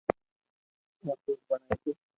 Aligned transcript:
مخلوق 1.05 1.39
بڻائي 1.49 1.75
ٿي 1.83 1.91